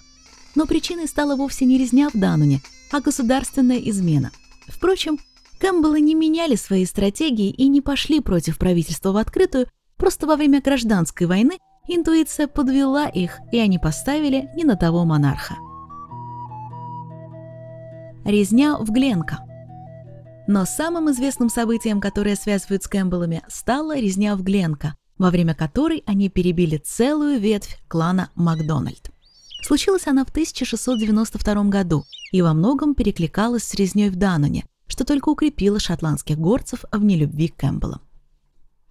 Но 0.55 0.67
причиной 0.67 1.09
стала 1.09 1.37
вовсе 1.37 1.65
не 1.65 1.79
резня 1.79 2.09
в 2.09 2.15
Дануне, 2.15 2.63
а 2.91 3.01
государственная 3.01 3.79
измена. 3.79 4.33
Впрочем, 4.67 5.19
Кэмпбеллы 5.59 6.01
не 6.01 6.15
меняли 6.15 6.57
свои 6.57 6.87
стратегии 6.87 7.51
и 7.51 7.69
не 7.69 7.81
пошли 7.81 8.21
против 8.21 8.59
правительства 8.59 9.13
в 9.13 9.17
открытую, 9.17 9.69
просто 9.97 10.27
во 10.27 10.37
время 10.37 10.61
гражданской 10.61 11.27
войны 11.27 11.59
интуиция 11.87 12.47
подвела 12.47 13.09
их, 13.09 13.39
и 13.51 13.59
они 13.59 13.79
поставили 13.79 14.51
не 14.55 14.65
на 14.65 14.77
того 14.77 15.05
монарха. 15.05 15.57
Резня 18.25 18.77
в 18.77 18.91
Гленко. 18.91 19.39
Но 20.47 20.65
самым 20.65 21.11
известным 21.11 21.49
событием, 21.49 22.01
которое 22.01 22.37
связывают 22.37 22.83
с 22.83 22.89
Кэмпбеллами, 22.89 23.43
стала 23.49 23.99
резня 23.99 24.37
в 24.37 24.43
Гленко, 24.43 24.97
во 25.19 25.31
время 25.31 25.55
которой 25.55 26.03
они 26.07 26.29
перебили 26.29 26.79
целую 26.79 27.39
ветвь 27.39 27.79
клана 27.89 28.31
Макдональд. 28.35 29.11
Случилась 29.63 30.07
она 30.07 30.25
в 30.25 30.31
1692 30.31 31.65
году 31.65 32.05
и 32.33 32.43
во 32.43 32.53
многом 32.55 32.95
перекликалась 32.95 33.63
с 33.65 33.75
резней 33.75 34.11
в 34.11 34.17
Даноне, 34.17 34.67
что 34.89 35.05
только 35.05 35.29
укрепило 35.29 35.79
шотландских 35.79 36.39
горцев 36.39 36.85
в 36.91 37.05
нелюбви 37.05 37.49
к 37.49 37.57
Кэмпбеллам. 37.57 38.01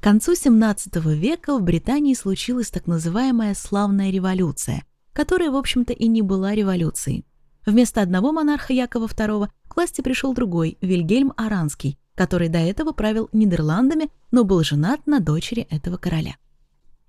К 0.01 0.03
концу 0.05 0.33
XVII 0.33 1.13
века 1.13 1.55
в 1.55 1.61
Британии 1.61 2.15
случилась 2.15 2.71
так 2.71 2.87
называемая 2.87 3.53
«славная 3.53 4.09
революция», 4.09 4.83
которая, 5.13 5.51
в 5.51 5.55
общем-то, 5.55 5.93
и 5.93 6.07
не 6.07 6.23
была 6.23 6.55
революцией. 6.55 7.23
Вместо 7.67 8.01
одного 8.01 8.31
монарха 8.31 8.73
Якова 8.73 9.05
II 9.05 9.49
к 9.67 9.75
власти 9.75 10.01
пришел 10.01 10.33
другой, 10.33 10.79
Вильгельм 10.81 11.33
Аранский, 11.37 11.99
который 12.15 12.49
до 12.49 12.57
этого 12.57 12.93
правил 12.93 13.29
Нидерландами, 13.31 14.09
но 14.31 14.43
был 14.43 14.63
женат 14.63 15.05
на 15.05 15.19
дочери 15.19 15.67
этого 15.69 15.97
короля. 15.97 16.35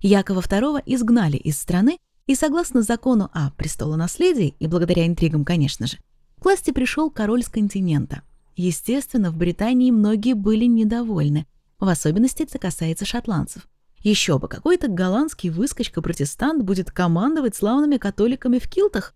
Якова 0.00 0.40
II 0.40 0.82
изгнали 0.84 1.38
из 1.38 1.58
страны, 1.58 1.96
и 2.26 2.34
согласно 2.34 2.82
закону 2.82 3.30
о 3.32 3.52
престолонаследии, 3.52 4.54
и 4.58 4.66
благодаря 4.66 5.06
интригам, 5.06 5.46
конечно 5.46 5.86
же, 5.86 5.96
к 6.38 6.44
власти 6.44 6.72
пришел 6.72 7.10
король 7.10 7.42
с 7.42 7.48
континента. 7.48 8.20
Естественно, 8.54 9.30
в 9.30 9.38
Британии 9.38 9.90
многие 9.90 10.34
были 10.34 10.66
недовольны, 10.66 11.46
в 11.84 11.88
особенности 11.88 12.42
это 12.42 12.58
касается 12.58 13.04
шотландцев. 13.04 13.68
Еще 14.02 14.38
бы, 14.38 14.48
какой-то 14.48 14.88
голландский 14.88 15.50
выскочка-протестант 15.50 16.62
будет 16.62 16.90
командовать 16.90 17.54
славными 17.54 17.96
католиками 17.96 18.58
в 18.58 18.68
килтах? 18.68 19.14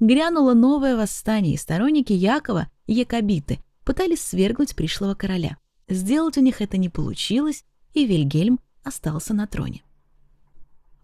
Грянуло 0.00 0.54
новое 0.54 0.96
восстание, 0.96 1.54
и 1.54 1.58
сторонники 1.58 2.12
Якова, 2.12 2.68
якобиты, 2.86 3.60
пытались 3.84 4.22
свергнуть 4.22 4.74
пришлого 4.74 5.14
короля. 5.14 5.58
Сделать 5.88 6.38
у 6.38 6.40
них 6.40 6.60
это 6.60 6.78
не 6.78 6.88
получилось, 6.88 7.64
и 7.92 8.06
Вильгельм 8.06 8.58
остался 8.82 9.34
на 9.34 9.46
троне. 9.46 9.82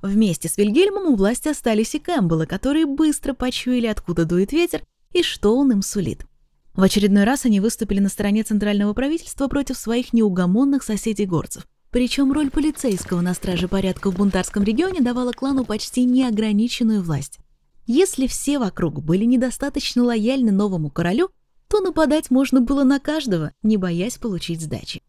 Вместе 0.02 0.49
с 0.49 0.57
Вильгельмом 0.57 1.12
у 1.12 1.16
власти 1.16 1.49
остались 1.49 1.95
и 1.95 1.99
Кэмпбеллы, 1.99 2.47
которые 2.47 2.87
быстро 2.87 3.35
почуяли, 3.35 3.87
откуда 3.87 4.25
дует 4.25 4.52
ветер 4.52 4.83
и 5.12 5.23
что 5.23 5.57
он 5.57 5.73
им 5.73 5.83
сулит. 5.83 6.26
В 6.75 6.83
очередной 6.83 7.25
раз 7.25 7.45
они 7.45 7.61
выступили 7.61 7.99
на 8.00 8.09
стороне 8.09 8.43
центрального 8.43 8.93
правительства 8.95 9.49
против 9.49 9.77
своих 9.77 10.12
неугомонных 10.12 10.83
соседей-горцев. 10.83 11.67
Причем 11.91 12.33
роль 12.33 12.50
полицейского 12.50 13.21
на 13.21 13.35
страже 13.35 13.67
порядка 13.67 14.11
в 14.11 14.17
бунтарском 14.17 14.62
регионе 14.62 15.00
давала 15.00 15.33
клану 15.33 15.65
почти 15.65 16.05
неограниченную 16.05 17.03
власть. 17.03 17.39
Если 17.87 18.29
все 18.29 18.61
вокруг 18.61 19.03
были 19.03 19.25
недостаточно 19.25 20.05
лояльны 20.05 20.53
новому 20.53 20.91
королю, 20.91 21.31
то 21.69 21.81
нападать 21.81 22.31
можно 22.31 22.61
было 22.61 22.85
на 22.85 23.00
каждого, 23.00 23.53
не 23.62 23.77
боясь 23.77 24.19
получить 24.19 24.61
сдачи. 24.61 25.03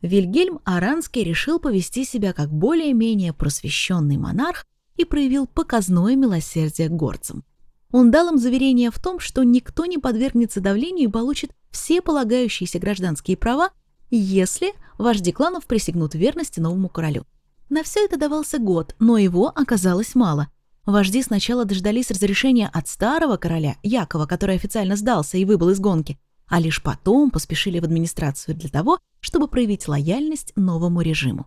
Вильгельм 0.00 0.60
Аранский 0.64 1.22
решил 1.22 1.60
повести 1.60 2.04
себя 2.04 2.32
как 2.32 2.50
более-менее 2.50 3.32
просвещенный 3.32 4.16
монарх 4.16 4.66
и 4.96 5.04
проявил 5.04 5.46
показное 5.46 6.16
милосердие 6.16 6.88
к 6.88 6.92
горцам. 6.92 7.44
Он 7.92 8.10
дал 8.10 8.30
им 8.30 8.38
заверение 8.38 8.90
в 8.90 8.98
том, 8.98 9.20
что 9.20 9.44
никто 9.44 9.84
не 9.84 9.98
подвергнется 9.98 10.60
давлению 10.60 11.08
и 11.08 11.12
получит 11.12 11.52
все 11.70 12.00
полагающиеся 12.00 12.78
гражданские 12.78 13.36
права, 13.36 13.70
если 14.10 14.72
вожди 14.98 15.30
кланов 15.30 15.66
присягнут 15.66 16.14
верности 16.14 16.58
новому 16.58 16.88
королю. 16.88 17.24
На 17.68 17.82
все 17.82 18.04
это 18.04 18.18
давался 18.18 18.58
год, 18.58 18.96
но 18.98 19.18
его 19.18 19.48
оказалось 19.48 20.14
мало. 20.14 20.48
Вожди 20.84 21.22
сначала 21.22 21.64
дождались 21.64 22.10
разрешения 22.10 22.68
от 22.72 22.88
старого 22.88 23.36
короля, 23.36 23.76
Якова, 23.82 24.26
который 24.26 24.56
официально 24.56 24.96
сдался 24.96 25.38
и 25.38 25.44
выбыл 25.44 25.70
из 25.70 25.78
гонки, 25.78 26.18
а 26.48 26.60
лишь 26.60 26.82
потом 26.82 27.30
поспешили 27.30 27.78
в 27.78 27.84
администрацию 27.84 28.56
для 28.56 28.68
того, 28.68 28.98
чтобы 29.20 29.48
проявить 29.48 29.86
лояльность 29.86 30.52
новому 30.56 31.02
режиму. 31.02 31.46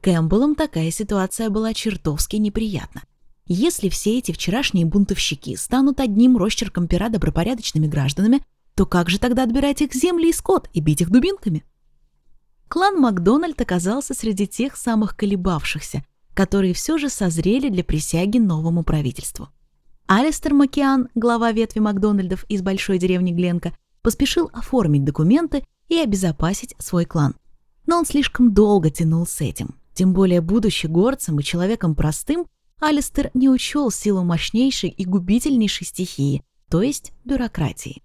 Кэмпбеллам 0.00 0.54
такая 0.54 0.90
ситуация 0.90 1.50
была 1.50 1.72
чертовски 1.74 2.36
неприятна. 2.36 3.02
Если 3.50 3.88
все 3.88 4.18
эти 4.18 4.32
вчерашние 4.32 4.84
бунтовщики 4.84 5.56
станут 5.56 6.00
одним 6.00 6.36
росчерком 6.36 6.86
пера 6.86 7.08
добропорядочными 7.08 7.86
гражданами, 7.86 8.42
то 8.74 8.84
как 8.84 9.08
же 9.08 9.18
тогда 9.18 9.42
отбирать 9.42 9.80
их 9.80 9.94
земли 9.94 10.28
и 10.28 10.32
скот 10.34 10.68
и 10.74 10.80
бить 10.80 11.00
их 11.00 11.10
дубинками? 11.10 11.64
Клан 12.68 13.00
Макдональд 13.00 13.58
оказался 13.58 14.12
среди 14.12 14.46
тех 14.46 14.76
самых 14.76 15.16
колебавшихся, 15.16 16.04
которые 16.34 16.74
все 16.74 16.98
же 16.98 17.08
созрели 17.08 17.70
для 17.70 17.82
присяги 17.82 18.36
новому 18.36 18.84
правительству. 18.84 19.48
Алистер 20.06 20.52
Макиан, 20.52 21.08
глава 21.14 21.50
ветви 21.50 21.80
Макдональдов 21.80 22.44
из 22.50 22.60
большой 22.60 22.98
деревни 22.98 23.32
Гленка, 23.32 23.72
поспешил 24.02 24.50
оформить 24.52 25.04
документы 25.04 25.64
и 25.88 25.98
обезопасить 25.98 26.74
свой 26.78 27.06
клан. 27.06 27.34
Но 27.86 27.96
он 27.96 28.04
слишком 28.04 28.52
долго 28.52 28.90
тянул 28.90 29.26
с 29.26 29.40
этим. 29.40 29.76
Тем 29.94 30.12
более, 30.12 30.42
будучи 30.42 30.86
горцем 30.86 31.40
и 31.40 31.42
человеком 31.42 31.94
простым, 31.94 32.46
Алистер 32.80 33.30
не 33.34 33.48
учел 33.48 33.90
силу 33.90 34.22
мощнейшей 34.22 34.90
и 34.90 35.04
губительнейшей 35.04 35.86
стихии, 35.86 36.44
то 36.70 36.80
есть 36.80 37.12
бюрократии. 37.24 38.02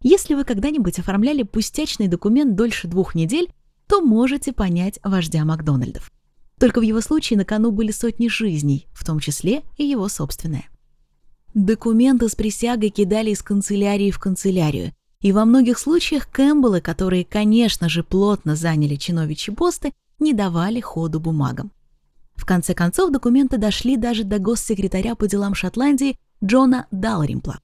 Если 0.00 0.34
вы 0.34 0.44
когда-нибудь 0.44 0.98
оформляли 0.98 1.42
пустячный 1.42 2.08
документ 2.08 2.54
дольше 2.54 2.88
двух 2.88 3.14
недель, 3.14 3.52
то 3.86 4.00
можете 4.00 4.52
понять 4.52 4.98
вождя 5.02 5.44
Макдональдов. 5.44 6.10
Только 6.58 6.78
в 6.80 6.82
его 6.82 7.00
случае 7.00 7.38
на 7.38 7.44
кону 7.44 7.70
были 7.70 7.90
сотни 7.90 8.28
жизней, 8.28 8.86
в 8.92 9.04
том 9.04 9.20
числе 9.20 9.62
и 9.76 9.84
его 9.84 10.08
собственная. 10.08 10.68
Документы 11.54 12.28
с 12.28 12.34
присягой 12.34 12.90
кидали 12.90 13.30
из 13.30 13.42
канцелярии 13.42 14.10
в 14.10 14.18
канцелярию, 14.18 14.92
и 15.20 15.32
во 15.32 15.44
многих 15.44 15.78
случаях 15.78 16.30
Кэмпбеллы, 16.30 16.80
которые, 16.80 17.24
конечно 17.24 17.88
же, 17.88 18.04
плотно 18.04 18.54
заняли 18.54 18.96
чиновичьи 18.96 19.54
посты, 19.54 19.92
не 20.18 20.32
давали 20.32 20.80
ходу 20.80 21.20
бумагам. 21.20 21.72
В 22.38 22.46
конце 22.46 22.72
концов, 22.72 23.10
документы 23.10 23.58
дошли 23.58 23.96
даже 23.96 24.24
до 24.24 24.38
госсекретаря 24.38 25.16
по 25.16 25.26
делам 25.26 25.54
Шотландии 25.54 26.16
Джона 26.42 26.86
Далримпла. 26.90 27.58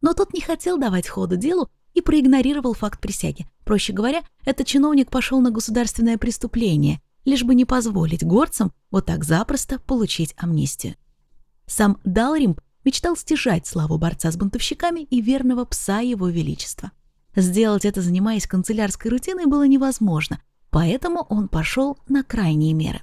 Но 0.00 0.14
тот 0.14 0.32
не 0.32 0.40
хотел 0.40 0.78
давать 0.78 1.08
ходу 1.08 1.36
делу 1.36 1.68
и 1.94 2.00
проигнорировал 2.00 2.72
факт 2.72 3.00
присяги. 3.00 3.46
Проще 3.64 3.92
говоря, 3.92 4.22
этот 4.46 4.66
чиновник 4.66 5.10
пошел 5.10 5.40
на 5.40 5.50
государственное 5.50 6.16
преступление, 6.16 7.02
лишь 7.24 7.42
бы 7.42 7.54
не 7.54 7.64
позволить 7.64 8.24
горцам 8.24 8.72
вот 8.90 9.06
так 9.06 9.24
запросто 9.24 9.80
получить 9.80 10.34
амнистию. 10.38 10.94
Сам 11.66 11.98
Далримп 12.04 12.60
мечтал 12.84 13.16
стяжать 13.16 13.66
славу 13.66 13.98
борца 13.98 14.30
с 14.30 14.36
бунтовщиками 14.36 15.00
и 15.00 15.20
верного 15.20 15.64
пса 15.64 16.00
его 16.00 16.28
величества. 16.28 16.92
Сделать 17.34 17.84
это, 17.84 18.00
занимаясь 18.00 18.46
канцелярской 18.46 19.10
рутиной, 19.10 19.46
было 19.46 19.66
невозможно, 19.66 20.40
поэтому 20.70 21.26
он 21.28 21.48
пошел 21.48 21.98
на 22.08 22.22
крайние 22.22 22.74
меры. 22.74 23.02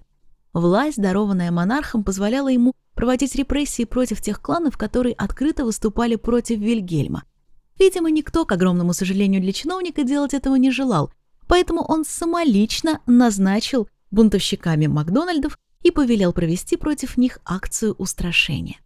Власть, 0.57 0.99
дарованная 0.99 1.51
монархом, 1.51 2.03
позволяла 2.03 2.47
ему 2.47 2.73
проводить 2.95 3.35
репрессии 3.35 3.83
против 3.83 4.21
тех 4.21 4.41
кланов, 4.41 4.75
которые 4.75 5.13
открыто 5.13 5.63
выступали 5.63 6.15
против 6.15 6.57
Вильгельма. 6.57 7.25
Видимо, 7.77 8.09
никто, 8.09 8.43
к 8.43 8.51
огромному 8.51 8.93
сожалению 8.93 9.39
для 9.39 9.53
чиновника, 9.53 10.01
делать 10.01 10.33
этого 10.33 10.55
не 10.55 10.71
желал, 10.71 11.11
поэтому 11.47 11.81
он 11.81 12.05
самолично 12.05 13.01
назначил 13.05 13.87
бунтовщиками 14.09 14.87
Макдональдов 14.87 15.59
и 15.83 15.91
повелел 15.91 16.33
провести 16.33 16.75
против 16.75 17.17
них 17.17 17.37
акцию 17.45 17.93
устрашения. 17.93 18.79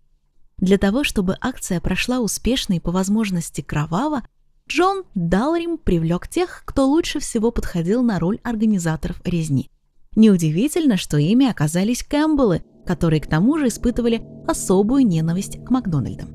Для 0.57 0.77
того, 0.77 1.05
чтобы 1.05 1.37
акция 1.39 1.79
прошла 1.79 2.19
успешно 2.19 2.73
и 2.73 2.79
по 2.81 2.91
возможности 2.91 3.61
кроваво, 3.61 4.23
Джон 4.67 5.05
Далрим 5.15 5.77
привлек 5.77 6.27
тех, 6.27 6.63
кто 6.65 6.85
лучше 6.85 7.19
всего 7.19 7.49
подходил 7.49 8.03
на 8.03 8.19
роль 8.19 8.41
организаторов 8.43 9.21
резни. 9.23 9.71
Неудивительно, 10.15 10.97
что 10.97 11.17
ими 11.17 11.47
оказались 11.47 12.03
Кэмпбеллы, 12.03 12.63
которые 12.85 13.21
к 13.21 13.27
тому 13.27 13.57
же 13.57 13.67
испытывали 13.67 14.21
особую 14.47 15.05
ненависть 15.05 15.63
к 15.63 15.69
Макдональдам. 15.69 16.29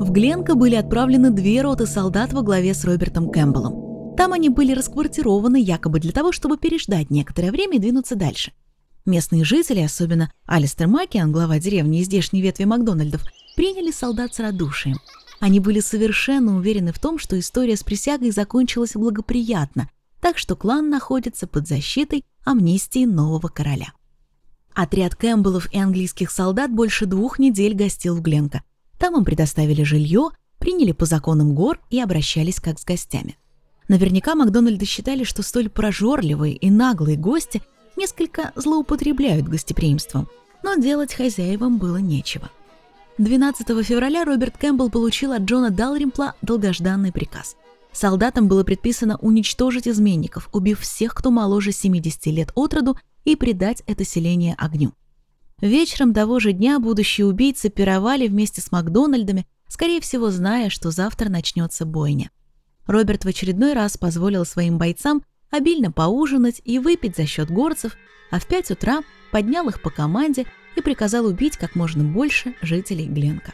В 0.00 0.10
Гленко 0.10 0.54
были 0.54 0.74
отправлены 0.74 1.30
две 1.30 1.62
роты 1.62 1.86
солдат 1.86 2.32
во 2.32 2.42
главе 2.42 2.74
с 2.74 2.84
Робертом 2.84 3.30
Кэмпбеллом. 3.30 4.16
Там 4.16 4.32
они 4.32 4.48
были 4.48 4.72
расквартированы 4.72 5.62
якобы 5.62 6.00
для 6.00 6.12
того, 6.12 6.32
чтобы 6.32 6.58
переждать 6.58 7.10
некоторое 7.10 7.52
время 7.52 7.76
и 7.76 7.80
двинуться 7.80 8.16
дальше. 8.16 8.52
Местные 9.06 9.44
жители, 9.44 9.80
особенно 9.80 10.32
Алистер 10.46 10.88
Макиан, 10.88 11.30
глава 11.32 11.58
деревни 11.58 12.00
из 12.00 12.06
здешней 12.06 12.42
ветви 12.42 12.64
Макдональдов, 12.64 13.22
приняли 13.56 13.90
солдат 13.90 14.34
с 14.34 14.40
радушием– 14.40 14.98
они 15.42 15.58
были 15.58 15.80
совершенно 15.80 16.56
уверены 16.56 16.92
в 16.92 17.00
том, 17.00 17.18
что 17.18 17.36
история 17.36 17.76
с 17.76 17.82
присягой 17.82 18.30
закончилась 18.30 18.92
благоприятно, 18.94 19.90
так 20.20 20.38
что 20.38 20.54
клан 20.54 20.88
находится 20.88 21.48
под 21.48 21.66
защитой 21.66 22.24
амнистии 22.44 23.04
нового 23.04 23.48
короля. 23.48 23.92
Отряд 24.74 25.14
Кэмпбеллов 25.14 25.72
и 25.72 25.78
английских 25.78 26.30
солдат 26.30 26.70
больше 26.70 27.06
двух 27.06 27.38
недель 27.38 27.74
гостил 27.74 28.16
в 28.16 28.22
Гленко. 28.22 28.62
Там 28.98 29.16
им 29.16 29.24
предоставили 29.24 29.82
жилье, 29.82 30.30
приняли 30.58 30.92
по 30.92 31.04
законам 31.04 31.54
гор 31.54 31.78
и 31.90 32.00
обращались 32.00 32.60
как 32.60 32.78
с 32.78 32.84
гостями. 32.84 33.36
Наверняка 33.88 34.34
Макдональды 34.34 34.86
считали, 34.86 35.24
что 35.24 35.42
столь 35.42 35.68
прожорливые 35.68 36.54
и 36.54 36.70
наглые 36.70 37.16
гости 37.16 37.62
несколько 37.96 38.52
злоупотребляют 38.54 39.48
гостеприимством, 39.48 40.28
но 40.62 40.76
делать 40.76 41.12
хозяевам 41.12 41.78
было 41.78 41.98
нечего– 41.98 42.50
12 43.18 43.84
февраля 43.84 44.24
Роберт 44.24 44.56
Кэмпбелл 44.56 44.90
получил 44.90 45.32
от 45.32 45.42
Джона 45.42 45.70
Далримпла 45.70 46.34
долгожданный 46.40 47.12
приказ. 47.12 47.56
Солдатам 47.92 48.48
было 48.48 48.64
предписано 48.64 49.18
уничтожить 49.18 49.86
изменников, 49.86 50.48
убив 50.52 50.80
всех, 50.80 51.14
кто 51.14 51.30
моложе 51.30 51.72
70 51.72 52.26
лет 52.26 52.52
от 52.54 52.74
роду, 52.74 52.96
и 53.24 53.36
предать 53.36 53.82
это 53.86 54.04
селение 54.04 54.54
огню. 54.58 54.92
Вечером 55.60 56.12
того 56.12 56.40
же 56.40 56.52
дня 56.52 56.80
будущие 56.80 57.26
убийцы 57.26 57.70
пировали 57.70 58.26
вместе 58.26 58.60
с 58.60 58.72
Макдональдами, 58.72 59.46
скорее 59.68 60.00
всего, 60.00 60.30
зная, 60.30 60.70
что 60.70 60.90
завтра 60.90 61.28
начнется 61.28 61.86
бойня. 61.86 62.30
Роберт 62.86 63.24
в 63.24 63.28
очередной 63.28 63.74
раз 63.74 63.96
позволил 63.96 64.44
своим 64.44 64.76
бойцам 64.76 65.22
обильно 65.50 65.92
поужинать 65.92 66.60
и 66.64 66.80
выпить 66.80 67.16
за 67.16 67.26
счет 67.26 67.50
горцев, 67.50 67.96
а 68.30 68.40
в 68.40 68.46
5 68.46 68.72
утра 68.72 69.02
поднял 69.30 69.68
их 69.68 69.80
по 69.82 69.90
команде 69.90 70.46
и 70.74 70.80
приказал 70.80 71.26
убить 71.26 71.56
как 71.56 71.76
можно 71.76 72.02
больше 72.02 72.54
жителей 72.60 73.06
Гленка. 73.06 73.52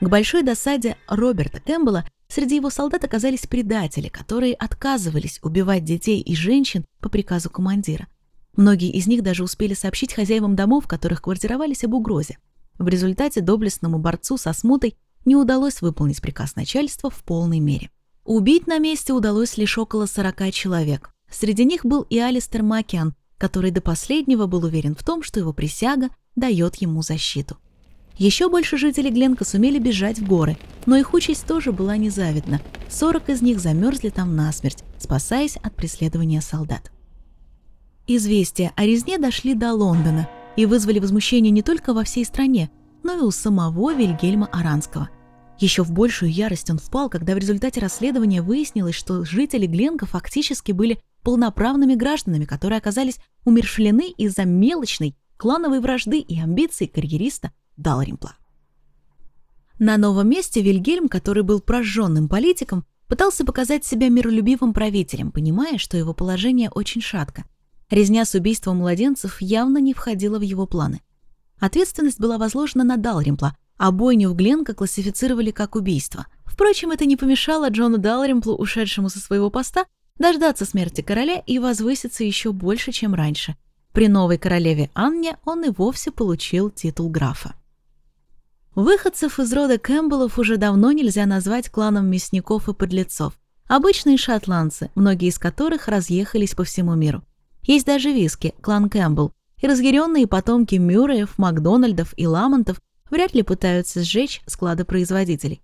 К 0.00 0.08
большой 0.08 0.42
досаде 0.42 0.96
Роберта 1.06 1.60
Кэмпбелла 1.60 2.04
среди 2.32 2.56
его 2.56 2.70
солдат 2.70 3.04
оказались 3.04 3.46
предатели, 3.46 4.08
которые 4.08 4.54
отказывались 4.54 5.38
убивать 5.42 5.84
детей 5.84 6.20
и 6.20 6.34
женщин 6.34 6.84
по 7.00 7.10
приказу 7.10 7.50
командира. 7.50 8.08
Многие 8.56 8.90
из 8.90 9.06
них 9.06 9.22
даже 9.22 9.44
успели 9.44 9.74
сообщить 9.74 10.14
хозяевам 10.14 10.56
домов, 10.56 10.84
в 10.84 10.88
которых 10.88 11.22
квартировались, 11.22 11.84
об 11.84 11.94
угрозе. 11.94 12.38
В 12.78 12.88
результате 12.88 13.42
доблестному 13.42 13.98
борцу 13.98 14.38
со 14.38 14.52
смутой 14.54 14.96
не 15.26 15.36
удалось 15.36 15.82
выполнить 15.82 16.22
приказ 16.22 16.56
начальства 16.56 17.10
в 17.10 17.22
полной 17.22 17.60
мере. 17.60 17.90
Убить 18.24 18.66
на 18.66 18.78
месте 18.78 19.12
удалось 19.12 19.58
лишь 19.58 19.76
около 19.76 20.06
40 20.06 20.52
человек. 20.52 21.10
Среди 21.30 21.64
них 21.64 21.84
был 21.84 22.02
и 22.02 22.18
Алистер 22.18 22.62
Макиан, 22.62 23.14
который 23.36 23.70
до 23.70 23.80
последнего 23.80 24.46
был 24.46 24.64
уверен 24.64 24.94
в 24.94 25.04
том, 25.04 25.22
что 25.22 25.38
его 25.38 25.52
присяга 25.52 26.08
дает 26.34 26.76
ему 26.76 27.02
защиту. 27.02 27.58
Еще 28.22 28.48
больше 28.48 28.78
жителей 28.78 29.10
Гленка 29.10 29.44
сумели 29.44 29.80
бежать 29.80 30.20
в 30.20 30.28
горы, 30.28 30.56
но 30.86 30.94
их 30.94 31.12
участь 31.12 31.44
тоже 31.44 31.72
была 31.72 31.96
незавидна. 31.96 32.62
40 32.88 33.30
из 33.30 33.42
них 33.42 33.58
замерзли 33.58 34.10
там 34.10 34.36
насмерть, 34.36 34.84
спасаясь 34.96 35.56
от 35.56 35.74
преследования 35.74 36.40
солдат. 36.40 36.92
Известия 38.06 38.70
о 38.76 38.84
резне 38.86 39.18
дошли 39.18 39.54
до 39.54 39.72
Лондона 39.72 40.28
и 40.54 40.66
вызвали 40.66 41.00
возмущение 41.00 41.50
не 41.50 41.62
только 41.62 41.92
во 41.92 42.04
всей 42.04 42.24
стране, 42.24 42.70
но 43.02 43.14
и 43.14 43.22
у 43.22 43.32
самого 43.32 43.92
Вильгельма 43.92 44.46
Аранского. 44.52 45.10
Еще 45.58 45.82
в 45.82 45.90
большую 45.90 46.30
ярость 46.30 46.70
он 46.70 46.78
впал, 46.78 47.10
когда 47.10 47.34
в 47.34 47.38
результате 47.38 47.80
расследования 47.80 48.40
выяснилось, 48.40 48.94
что 48.94 49.24
жители 49.24 49.66
Гленка 49.66 50.06
фактически 50.06 50.70
были 50.70 51.00
полноправными 51.24 51.96
гражданами, 51.96 52.44
которые 52.44 52.78
оказались 52.78 53.18
умершлены 53.44 54.12
из-за 54.16 54.44
мелочной 54.44 55.16
клановой 55.36 55.80
вражды 55.80 56.20
и 56.20 56.40
амбиций 56.40 56.86
карьериста 56.86 57.50
Далримпла. 57.82 58.36
На 59.78 59.96
новом 59.96 60.28
месте 60.28 60.62
Вильгельм, 60.62 61.08
который 61.08 61.42
был 61.42 61.60
прожженным 61.60 62.28
политиком, 62.28 62.86
пытался 63.08 63.44
показать 63.44 63.84
себя 63.84 64.08
миролюбивым 64.08 64.72
правителем, 64.72 65.32
понимая, 65.32 65.76
что 65.78 65.96
его 65.96 66.14
положение 66.14 66.70
очень 66.70 67.02
шатко. 67.02 67.44
Резня 67.90 68.24
с 68.24 68.34
убийством 68.34 68.78
младенцев 68.78 69.40
явно 69.42 69.78
не 69.78 69.92
входила 69.92 70.38
в 70.38 70.42
его 70.42 70.66
планы. 70.66 71.02
Ответственность 71.58 72.20
была 72.20 72.38
возложена 72.38 72.84
на 72.84 72.96
Далримпла, 72.96 73.56
а 73.76 73.90
бойню 73.90 74.30
в 74.30 74.34
Гленко 74.34 74.74
классифицировали 74.74 75.50
как 75.50 75.76
убийство. 75.76 76.26
Впрочем, 76.44 76.90
это 76.90 77.04
не 77.04 77.16
помешало 77.16 77.68
Джону 77.68 77.98
Далримплу, 77.98 78.54
ушедшему 78.54 79.08
со 79.08 79.18
своего 79.18 79.50
поста, 79.50 79.84
дождаться 80.18 80.64
смерти 80.64 81.00
короля 81.00 81.42
и 81.46 81.58
возвыситься 81.58 82.24
еще 82.24 82.52
больше, 82.52 82.92
чем 82.92 83.14
раньше– 83.14 83.56
при 83.92 84.08
новой 84.08 84.38
королеве 84.38 84.90
Анне 84.94 85.36
он 85.44 85.64
и 85.64 85.70
вовсе 85.70 86.10
получил 86.10 86.70
титул 86.70 87.10
графа. 87.10 87.54
Выходцев 88.74 89.38
из 89.38 89.52
рода 89.52 89.78
Кэмпбеллов 89.78 90.38
уже 90.38 90.56
давно 90.56 90.92
нельзя 90.92 91.26
назвать 91.26 91.68
кланом 91.68 92.06
мясников 92.06 92.70
и 92.70 92.72
подлецов. 92.72 93.34
Обычные 93.68 94.16
шотландцы, 94.16 94.90
многие 94.94 95.28
из 95.28 95.38
которых 95.38 95.88
разъехались 95.88 96.54
по 96.54 96.64
всему 96.64 96.94
миру. 96.94 97.22
Есть 97.62 97.84
даже 97.84 98.10
виски, 98.12 98.54
клан 98.62 98.88
Кэмпбелл, 98.88 99.32
и 99.60 99.66
разъяренные 99.66 100.26
потомки 100.26 100.76
Мюрреев, 100.76 101.36
Макдональдов 101.36 102.14
и 102.16 102.26
Ламонтов 102.26 102.80
вряд 103.10 103.34
ли 103.34 103.42
пытаются 103.42 104.02
сжечь 104.02 104.40
склады 104.46 104.86
производителей. 104.86 105.60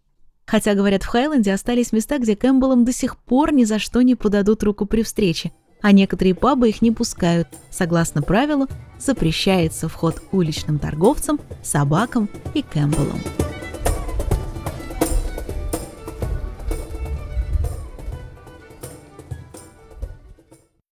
Хотя, 0.47 0.75
говорят, 0.75 1.03
в 1.03 1.07
Хайленде 1.07 1.55
остались 1.55 1.93
места, 1.93 2.19
где 2.19 2.37
Кэмпбеллам 2.37 2.85
до 2.85 2.93
сих 2.93 3.17
пор 3.17 3.53
ни 3.55 3.65
за 3.65 3.79
что 3.79 4.03
не 4.03 4.17
подадут 4.17 4.63
руку 4.63 4.85
при 4.85 5.03
встрече– 5.03 5.53
а 5.83 5.93
некоторые 5.93 6.35
пабы 6.35 6.69
их 6.69 6.83
не 6.83 6.91
пускают. 6.91 7.49
Согласно 7.71 8.23
правилу, 8.23 8.69
запрещается 8.99 9.89
вход 9.89 10.23
уличным 10.33 10.79
торговцам, 10.79 11.41
собакам 11.63 12.29
и 12.55 12.63
Кэмпбеллам. 12.63 13.21